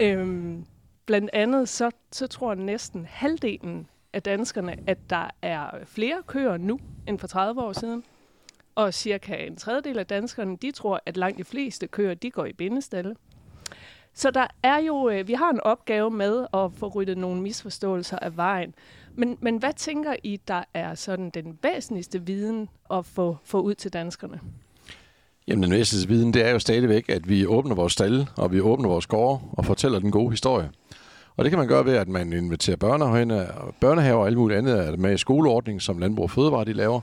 Øhm, 0.00 0.66
blandt 1.06 1.30
andet 1.32 1.68
så, 1.68 1.90
så 2.12 2.26
tror 2.26 2.54
næsten 2.54 3.06
halvdelen 3.10 3.88
af 4.12 4.22
danskerne, 4.22 4.76
at 4.86 4.98
der 5.10 5.30
er 5.42 5.70
flere 5.84 6.22
køer 6.26 6.56
nu 6.56 6.80
end 7.08 7.18
for 7.18 7.26
30 7.26 7.62
år 7.62 7.72
siden. 7.72 8.04
Og 8.74 8.94
cirka 8.94 9.36
en 9.36 9.56
tredjedel 9.56 9.98
af 9.98 10.06
danskerne, 10.06 10.56
de 10.56 10.70
tror, 10.70 11.00
at 11.06 11.16
langt 11.16 11.38
de 11.38 11.44
fleste 11.44 11.86
køer, 11.86 12.14
de 12.14 12.30
går 12.30 12.44
i 12.44 12.52
bindestalle. 12.52 13.16
Så 14.12 14.30
der 14.30 14.46
er 14.62 14.78
jo, 14.78 15.08
øh, 15.08 15.28
vi 15.28 15.32
har 15.32 15.50
en 15.50 15.60
opgave 15.60 16.10
med 16.10 16.46
at 16.54 16.72
få 16.72 16.88
ryddet 16.88 17.18
nogle 17.18 17.42
misforståelser 17.42 18.18
af 18.18 18.36
vejen. 18.36 18.74
Men, 19.14 19.38
men 19.40 19.56
hvad 19.56 19.72
tænker 19.72 20.16
I, 20.22 20.40
der 20.48 20.64
er 20.74 20.94
sådan 20.94 21.30
den 21.30 21.58
væsentligste 21.62 22.26
viden 22.26 22.68
at 22.90 23.06
få, 23.06 23.36
få 23.44 23.60
ud 23.60 23.74
til 23.74 23.92
danskerne? 23.92 24.40
Jamen 25.48 25.62
den 25.62 25.72
væsentligste 25.72 26.08
viden, 26.08 26.34
det 26.34 26.46
er 26.46 26.50
jo 26.50 26.58
stadigvæk, 26.58 27.08
at 27.08 27.28
vi 27.28 27.46
åbner 27.46 27.74
vores 27.74 27.92
stalle, 27.92 28.26
og 28.36 28.52
vi 28.52 28.60
åbner 28.60 28.88
vores 28.88 29.06
gårde 29.06 29.40
og 29.52 29.64
fortæller 29.64 29.98
den 29.98 30.10
gode 30.10 30.30
historie. 30.30 30.70
Og 31.36 31.44
det 31.44 31.50
kan 31.50 31.58
man 31.58 31.68
gøre 31.68 31.84
ved, 31.84 31.94
at 31.94 32.08
man 32.08 32.32
inviterer 32.32 32.76
børnehaver, 32.76 33.46
børnehaver 33.80 34.20
og 34.20 34.26
alt 34.26 34.36
muligt 34.36 34.58
andet 34.58 34.98
med 34.98 35.14
i 35.14 35.16
skoleordningen, 35.16 35.80
som 35.80 35.98
Landbrug 35.98 36.22
og 36.22 36.30
Fødevare 36.30 36.64
de 36.64 36.72
laver. 36.72 37.00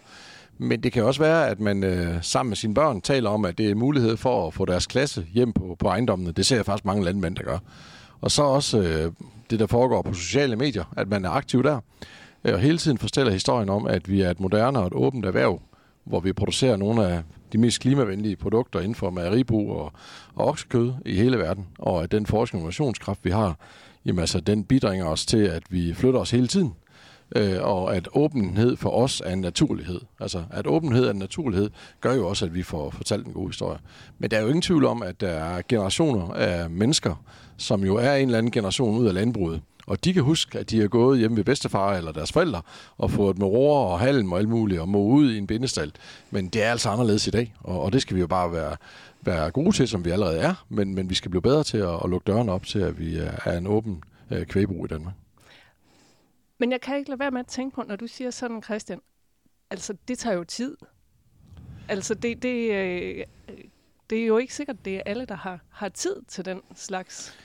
Men 0.58 0.84
det 0.84 0.92
kan 0.92 1.04
også 1.04 1.22
være, 1.22 1.50
at 1.50 1.60
man 1.60 1.84
øh, 1.84 2.16
sammen 2.22 2.50
med 2.50 2.58
sine 2.58 2.74
børn 2.74 3.02
taler 3.02 3.30
om, 3.30 3.46
at 3.46 3.58
det 3.58 3.70
er 3.70 3.76
mulighed 3.76 4.18
for 4.18 4.48
at 4.48 4.54
få 4.54 4.66
deres 4.66 4.88
klasse 4.88 5.26
hjem 5.34 5.54
på, 5.54 5.76
på 5.80 5.88
ejendommene. 5.88 6.32
Det 6.32 6.46
ser 6.46 6.56
jeg 6.56 6.66
faktisk 6.66 6.86
mange 6.86 7.04
landmænd, 7.04 7.36
der 7.36 7.44
gør. 7.44 7.58
Og 8.22 8.32
så 8.32 8.44
også 8.44 8.80
øh, 8.80 9.12
det, 9.50 9.60
der 9.60 9.68
foregår 9.68 10.02
på 10.02 10.14
sociale 10.14 10.56
medier, 10.56 10.94
at 10.98 11.08
man 11.08 11.26
er 11.26 11.30
aktiv 11.30 11.64
der. 11.64 11.80
Øh, 12.44 12.54
og 12.54 12.60
hele 12.60 12.78
tiden 12.78 12.98
fortæller 12.98 13.32
historien 13.32 13.70
om, 13.70 13.88
at 13.88 14.10
vi 14.10 14.22
er 14.22 14.30
et 14.30 14.40
moderne 14.40 14.80
og 14.80 14.88
et 14.88 14.94
åbent 14.94 15.26
erhverv, 15.26 15.60
hvor 16.04 16.20
vi 16.20 16.34
producerer 16.34 16.78
nogle 16.78 17.08
af 17.08 17.24
de 17.54 17.58
mest 17.58 17.80
klimavenlige 17.80 18.36
produkter 18.36 18.80
inden 18.80 18.96
for 18.96 19.10
mejeribrug 19.10 19.72
og, 19.72 19.92
og 20.36 20.48
oksekød 20.48 20.94
i 21.06 21.16
hele 21.16 21.38
verden. 21.38 21.68
Og 21.80 22.04
at 22.04 22.12
den 22.12 22.26
forskning 22.26 22.60
og 22.60 22.64
innovationskraft, 22.64 23.20
vi 23.26 23.30
har, 23.30 23.58
jamen 24.06 24.20
altså, 24.20 24.40
den 24.40 24.64
bidringer 24.64 25.06
os 25.06 25.26
til, 25.26 25.38
at 25.38 25.64
vi 25.70 25.94
flytter 25.94 26.20
os 26.20 26.32
hele 26.32 26.48
tiden 26.48 26.74
øh, 27.36 27.58
og 27.62 27.96
at 27.96 28.08
åbenhed 28.14 28.78
for 28.78 28.90
os 28.90 29.22
er 29.26 29.34
en 29.34 29.42
naturlighed. 29.42 30.02
Altså, 30.20 30.44
at 30.52 30.68
åbenhed 30.68 31.06
er 31.06 31.12
en 31.12 31.18
naturlighed, 31.18 31.70
gør 32.02 32.14
jo 32.14 32.28
også, 32.28 32.46
at 32.46 32.56
vi 32.56 32.64
får 32.64 32.90
fortalt 32.90 33.28
en 33.28 33.34
god 33.34 33.50
historie. 33.50 33.80
Men 34.20 34.32
der 34.32 34.38
er 34.38 34.42
jo 34.42 34.48
ingen 34.48 34.62
tvivl 34.62 34.86
om, 34.86 35.04
at 35.04 35.22
der 35.22 35.28
er 35.28 35.62
generationer 35.70 36.34
af 36.34 36.70
mennesker, 36.70 37.24
som 37.58 37.84
jo 37.84 37.96
er 37.96 38.16
en 38.16 38.26
eller 38.26 38.38
anden 38.38 38.52
generation 38.52 38.98
ud 38.98 39.08
af 39.08 39.14
landbruget, 39.14 39.62
og 39.88 40.04
de 40.04 40.14
kan 40.14 40.24
huske, 40.24 40.60
at 40.60 40.70
de 40.70 40.82
har 40.82 40.88
gået 40.88 41.20
hjemme 41.20 41.38
ved 41.38 41.44
bedstefar 41.44 41.94
eller 41.94 42.12
deres 42.12 42.32
forældre 42.32 42.62
og 42.98 43.12
fået 43.12 43.38
med 43.38 43.48
roer 43.48 43.86
og 43.86 44.00
halm 44.00 44.32
og 44.32 44.40
alt 44.40 44.50
muligt 44.50 44.82
og 44.82 44.90
må 44.90 45.04
ud 45.04 45.32
i 45.32 45.38
en 45.38 45.48
bindestal. 45.48 45.92
Men 46.32 46.48
det 46.48 46.64
er 46.64 46.72
altså 46.72 46.90
anderledes 46.90 47.28
i 47.28 47.32
dag, 47.32 47.54
og, 47.60 47.82
og 47.82 47.94
det 47.94 48.02
skal 48.02 48.16
vi 48.16 48.22
jo 48.22 48.28
bare 48.28 48.52
være, 48.52 48.78
være 49.22 49.52
gode 49.52 49.72
til, 49.72 49.88
som 49.88 50.06
vi 50.06 50.10
allerede 50.10 50.40
er. 50.40 50.66
Men, 50.70 50.96
men 50.96 51.10
vi 51.10 51.16
skal 51.16 51.32
blive 51.32 51.42
bedre 51.42 51.64
til 51.64 51.78
at, 51.78 52.00
at 52.04 52.10
lukke 52.10 52.26
døren 52.32 52.50
op 52.50 52.66
til, 52.66 52.80
at 52.80 53.00
vi 53.00 53.20
øh, 53.20 53.30
er 53.46 53.58
en 53.58 53.68
åben 53.68 54.04
øh, 54.32 54.46
kvægbrug 54.46 54.86
i 54.86 54.88
Danmark. 54.88 55.14
Men 56.58 56.72
jeg 56.72 56.82
kan 56.82 56.98
ikke 56.98 57.10
lade 57.10 57.20
være 57.20 57.32
med 57.32 57.40
at 57.40 57.48
tænke 57.48 57.76
på, 57.76 57.84
når 57.88 57.96
du 57.96 58.08
siger 58.08 58.32
sådan, 58.32 58.64
Christian, 58.64 59.00
altså 59.70 59.94
det 60.08 60.20
tager 60.20 60.36
jo 60.36 60.44
tid. 60.44 60.78
Altså 61.88 62.14
det, 62.14 62.44
det, 62.44 62.72
øh, 62.72 63.24
det 64.10 64.20
er 64.20 64.26
jo 64.26 64.38
ikke 64.38 64.56
sikkert, 64.56 64.86
det 64.86 64.96
er 64.96 65.02
alle, 65.06 65.26
der 65.26 65.36
har, 65.36 65.60
har 65.70 65.90
tid 65.90 66.16
til 66.28 66.46
den 66.46 66.62
slags 66.76 67.38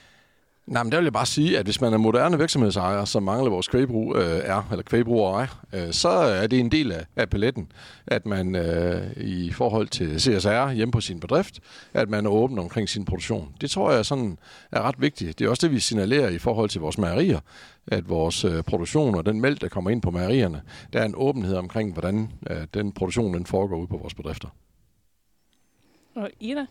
Nej, 0.69 0.83
men 0.83 0.91
der 0.91 0.97
vil 0.97 1.05
jeg 1.05 1.13
bare 1.13 1.25
sige, 1.25 1.59
at 1.59 1.65
hvis 1.65 1.81
man 1.81 1.93
er 1.93 1.97
moderne 1.97 2.37
virksomhedsejer, 2.37 3.05
som 3.05 3.23
mangler 3.23 3.49
vores 3.49 3.67
kvægbrug 3.67 4.15
øh, 4.15 4.41
er, 4.43 4.67
eller 4.71 4.83
kvægbrugere 4.83 5.41
er, 5.41 5.47
øh, 5.73 5.93
så 5.93 6.09
er 6.09 6.47
det 6.47 6.59
en 6.59 6.71
del 6.71 6.91
af, 6.91 7.05
af 7.15 7.29
paletten, 7.29 7.71
at 8.07 8.25
man 8.25 8.55
øh, 8.55 9.11
i 9.17 9.51
forhold 9.51 9.87
til 9.87 10.21
CSR 10.21 10.71
hjemme 10.71 10.91
på 10.91 11.01
sin 11.01 11.19
bedrift, 11.19 11.59
at 11.93 12.09
man 12.09 12.25
er 12.25 12.29
åben 12.29 12.59
omkring 12.59 12.89
sin 12.89 13.05
produktion. 13.05 13.49
Det 13.61 13.71
tror 13.71 13.91
jeg 13.91 14.05
sådan 14.05 14.37
er 14.71 14.81
ret 14.81 15.01
vigtigt. 15.01 15.39
Det 15.39 15.45
er 15.45 15.49
også 15.49 15.67
det, 15.67 15.75
vi 15.75 15.79
signalerer 15.79 16.29
i 16.29 16.37
forhold 16.37 16.69
til 16.69 16.81
vores 16.81 16.97
mejerier, 16.97 17.39
at 17.87 18.09
vores 18.09 18.45
øh, 18.45 18.63
produktion 18.63 19.15
og 19.15 19.25
den 19.25 19.41
mælk, 19.41 19.61
der 19.61 19.67
kommer 19.67 19.89
ind 19.89 20.01
på 20.01 20.11
mejerierne, 20.11 20.61
der 20.93 20.99
er 20.99 21.05
en 21.05 21.15
åbenhed 21.17 21.55
omkring, 21.55 21.93
hvordan 21.93 22.31
øh, 22.49 22.57
den 22.73 22.91
produktion 22.91 23.33
den 23.33 23.45
foregår 23.45 23.77
ud 23.77 23.87
på 23.87 23.97
vores 23.97 24.13
bedrifter. 24.13 24.47
Og 26.19 26.29
Ida? 26.39 26.65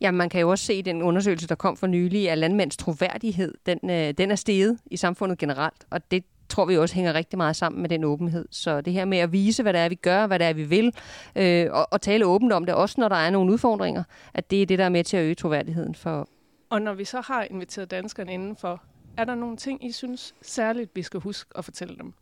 Ja, 0.00 0.10
man 0.10 0.28
kan 0.28 0.40
jo 0.40 0.50
også 0.50 0.64
se 0.64 0.74
i 0.74 0.82
den 0.82 1.02
undersøgelse, 1.02 1.48
der 1.48 1.54
kom 1.54 1.76
for 1.76 1.86
nylig, 1.86 2.30
at 2.30 2.38
landmænds 2.38 2.76
troværdighed, 2.76 3.54
den, 3.66 3.90
øh, 3.90 4.14
den 4.18 4.30
er 4.30 4.34
steget 4.34 4.78
i 4.86 4.96
samfundet 4.96 5.38
generelt, 5.38 5.86
og 5.90 6.10
det 6.10 6.24
tror 6.48 6.64
vi 6.64 6.76
også 6.76 6.94
hænger 6.94 7.14
rigtig 7.14 7.36
meget 7.36 7.56
sammen 7.56 7.82
med 7.82 7.88
den 7.88 8.04
åbenhed. 8.04 8.48
Så 8.50 8.80
det 8.80 8.92
her 8.92 9.04
med 9.04 9.18
at 9.18 9.32
vise, 9.32 9.62
hvad 9.62 9.72
det 9.72 9.80
er, 9.80 9.88
vi 9.88 9.94
gør, 9.94 10.26
hvad 10.26 10.38
det 10.38 10.46
er, 10.46 10.52
vi 10.52 10.64
vil, 10.64 10.94
øh, 11.36 11.66
og, 11.70 11.88
og 11.90 12.00
tale 12.00 12.26
åbent 12.26 12.52
om 12.52 12.66
det, 12.66 12.74
også 12.74 12.94
når 12.98 13.08
der 13.08 13.16
er 13.16 13.30
nogle 13.30 13.52
udfordringer, 13.52 14.04
at 14.34 14.50
det 14.50 14.62
er 14.62 14.66
det, 14.66 14.78
der 14.78 14.84
er 14.84 14.88
med 14.88 15.04
til 15.04 15.16
at 15.16 15.24
øge 15.24 15.34
troværdigheden 15.34 15.94
for... 15.94 16.28
Og 16.70 16.82
når 16.82 16.94
vi 16.94 17.04
så 17.04 17.20
har 17.20 17.46
inviteret 17.50 17.90
danskerne 17.90 18.32
indenfor, 18.32 18.82
er 19.16 19.24
der 19.24 19.34
nogle 19.34 19.56
ting, 19.56 19.84
I 19.84 19.92
synes 19.92 20.34
særligt, 20.42 20.90
vi 20.94 21.02
skal 21.02 21.20
huske 21.20 21.50
at 21.58 21.64
fortælle 21.64 21.96
dem? 21.96 22.14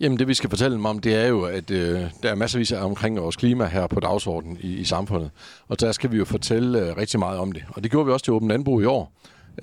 Jamen 0.00 0.18
det 0.18 0.28
vi 0.28 0.34
skal 0.34 0.50
fortælle 0.50 0.76
dem 0.76 0.84
om, 0.84 0.98
det 0.98 1.14
er 1.14 1.26
jo, 1.26 1.42
at 1.42 1.70
øh, 1.70 2.00
der 2.22 2.30
er 2.30 2.34
masservis 2.34 2.72
af 2.72 2.84
omkring 2.84 3.20
vores 3.20 3.36
klima 3.36 3.66
her 3.66 3.86
på 3.86 4.00
dagsordenen 4.00 4.58
i, 4.60 4.76
i 4.76 4.84
samfundet. 4.84 5.30
Og 5.68 5.80
der 5.80 5.92
skal 5.92 6.12
vi 6.12 6.16
jo 6.16 6.24
fortælle 6.24 6.80
øh, 6.80 6.96
rigtig 6.96 7.18
meget 7.18 7.38
om 7.38 7.52
det. 7.52 7.62
Og 7.68 7.82
det 7.82 7.90
gjorde 7.90 8.06
vi 8.06 8.12
også 8.12 8.24
til 8.24 8.32
Åben 8.32 8.48
Landbrug 8.48 8.82
i 8.82 8.84
år. 8.84 9.12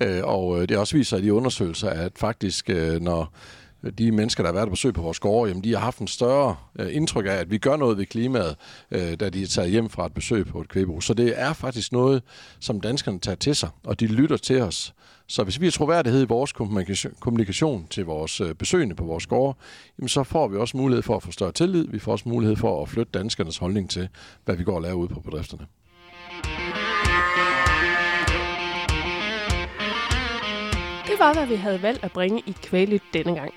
Øh, 0.00 0.20
og 0.24 0.62
øh, 0.62 0.68
det 0.68 0.76
også 0.76 0.96
viser 0.96 1.16
i 1.16 1.22
de 1.22 1.34
undersøgelser, 1.34 1.90
at 1.90 2.12
faktisk 2.16 2.70
øh, 2.70 3.00
når 3.00 3.32
de 3.98 4.12
mennesker, 4.12 4.42
der 4.42 4.48
har 4.48 4.54
været 4.54 4.68
på 4.68 4.70
besøg 4.70 4.94
på 4.94 5.02
vores 5.02 5.18
gårde, 5.18 5.48
jamen, 5.48 5.64
de 5.64 5.72
har 5.72 5.78
haft 5.80 5.98
en 5.98 6.06
større 6.06 6.56
øh, 6.78 6.96
indtryk 6.96 7.26
af, 7.26 7.32
at 7.32 7.50
vi 7.50 7.58
gør 7.58 7.76
noget 7.76 7.98
ved 7.98 8.06
klimaet, 8.06 8.56
øh, 8.90 9.20
da 9.20 9.30
de 9.30 9.42
er 9.42 9.46
taget 9.46 9.70
hjem 9.70 9.90
fra 9.90 10.06
et 10.06 10.14
besøg 10.14 10.46
på 10.46 10.60
et 10.60 10.68
kvæbrug. 10.68 11.02
Så 11.02 11.14
det 11.14 11.32
er 11.36 11.52
faktisk 11.52 11.92
noget, 11.92 12.22
som 12.60 12.80
danskerne 12.80 13.18
tager 13.18 13.36
til 13.36 13.54
sig, 13.54 13.68
og 13.84 14.00
de 14.00 14.06
lytter 14.06 14.36
til 14.36 14.62
os. 14.62 14.94
Så 15.26 15.44
hvis 15.44 15.60
vi 15.60 15.66
har 15.66 15.70
troværdighed 15.70 16.22
i 16.22 16.26
vores 16.26 16.52
kommunikation 17.20 17.86
til 17.90 18.04
vores 18.04 18.40
øh, 18.40 18.54
besøgende 18.54 18.94
på 18.94 19.04
vores 19.04 19.26
gårde, 19.26 19.58
jamen, 19.98 20.08
så 20.08 20.22
får 20.22 20.48
vi 20.48 20.56
også 20.56 20.76
mulighed 20.76 21.02
for 21.02 21.16
at 21.16 21.22
få 21.22 21.32
større 21.32 21.52
tillid. 21.52 21.86
Vi 21.88 21.98
får 21.98 22.12
også 22.12 22.28
mulighed 22.28 22.56
for 22.56 22.82
at 22.82 22.88
flytte 22.88 23.12
danskernes 23.18 23.58
holdning 23.58 23.90
til, 23.90 24.08
hvad 24.44 24.56
vi 24.56 24.64
går 24.64 24.74
og 24.74 24.82
laver 24.82 24.94
ude 24.94 25.08
på 25.08 25.20
bedrifterne. 25.20 25.66
Det 31.06 31.18
var, 31.18 31.34
hvad 31.34 31.46
vi 31.46 31.54
havde 31.54 31.82
valgt 31.82 32.04
at 32.04 32.12
bringe 32.12 32.42
i 32.46 32.54
Kvælit 32.62 33.02
denne 33.12 33.34
gang. 33.34 33.54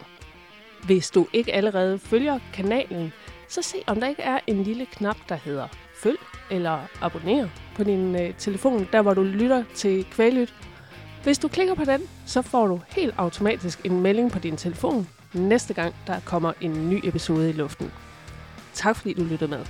Hvis 0.86 1.12
du 1.12 1.28
ikke 1.34 1.54
allerede 1.54 2.00
følger 2.00 2.40
kanalen, 2.54 3.14
så 3.50 3.62
se 3.62 3.78
om 3.88 4.00
der 4.00 4.08
ikke 4.08 4.22
er 4.22 4.40
en 4.48 4.64
lille 4.64 4.86
knap, 4.86 5.18
der 5.30 5.36
hedder 5.36 5.68
følg 5.96 6.20
eller 6.52 6.80
abonner 7.02 7.48
på 7.76 7.84
din 7.84 8.16
øh, 8.16 8.34
telefon, 8.38 8.88
der 8.92 9.02
hvor 9.02 9.14
du 9.14 9.24
lytter 9.24 9.64
til 9.76 10.06
Kvælyt. 10.06 10.54
Hvis 11.24 11.38
du 11.38 11.48
klikker 11.48 11.76
på 11.76 11.86
den, 11.86 12.02
så 12.26 12.42
får 12.42 12.68
du 12.68 12.82
helt 12.90 13.14
automatisk 13.18 13.86
en 13.86 14.02
melding 14.02 14.32
på 14.32 14.40
din 14.40 14.58
telefon 14.58 15.08
næste 15.34 15.74
gang, 15.74 15.96
der 16.08 16.20
kommer 16.20 16.54
en 16.62 16.90
ny 16.90 17.00
episode 17.04 17.50
i 17.50 17.54
luften. 17.54 17.92
Tak 18.74 18.96
fordi 18.96 19.14
du 19.14 19.24
lyttede 19.24 19.50
med. 19.50 19.66